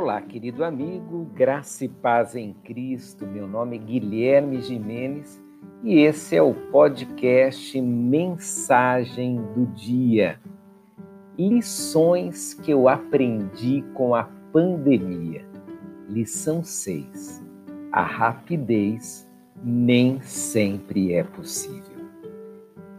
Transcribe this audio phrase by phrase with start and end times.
[0.00, 3.26] Olá, querido amigo, graça e paz em Cristo.
[3.26, 5.42] Meu nome é Guilherme Jimenez
[5.82, 10.38] e esse é o podcast Mensagem do Dia.
[11.36, 15.44] Lições que eu aprendi com a pandemia.
[16.08, 17.44] Lição 6.
[17.90, 19.28] A rapidez
[19.64, 21.98] nem sempre é possível.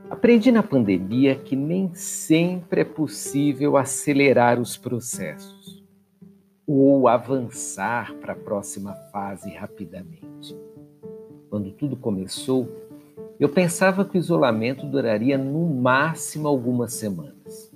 [0.10, 5.59] Aprendi na pandemia que nem sempre é possível acelerar os processos
[6.72, 10.56] ou avançar para a próxima fase rapidamente.
[11.50, 12.70] Quando tudo começou,
[13.40, 17.72] eu pensava que o isolamento duraria no máximo algumas semanas.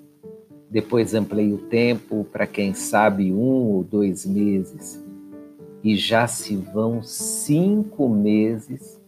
[0.70, 5.04] Depois ampliei o tempo para quem sabe um ou dois meses.
[5.84, 9.02] E já se vão cinco meses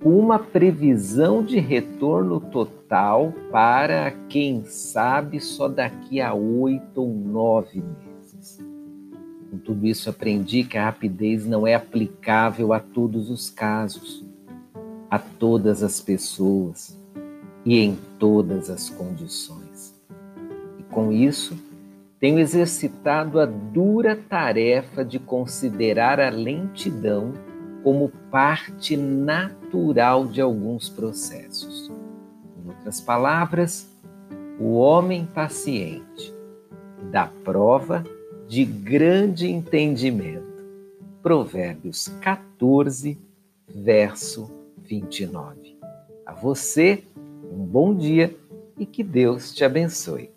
[0.00, 7.80] com uma previsão de retorno total para quem sabe só daqui a oito ou nove
[7.80, 8.73] meses.
[9.54, 14.24] Com tudo isso, aprendi que a rapidez não é aplicável a todos os casos,
[15.08, 16.98] a todas as pessoas
[17.64, 19.94] e em todas as condições.
[20.76, 21.56] E com isso,
[22.18, 27.32] tenho exercitado a dura tarefa de considerar a lentidão
[27.84, 31.92] como parte natural de alguns processos.
[32.58, 33.88] Em outras palavras,
[34.58, 36.34] o homem paciente
[37.12, 38.02] dá prova
[38.48, 40.64] de grande entendimento.
[41.22, 43.18] Provérbios 14,
[43.68, 44.50] verso
[44.82, 45.78] 29.
[46.26, 47.02] A você,
[47.50, 48.34] um bom dia
[48.78, 50.33] e que Deus te abençoe.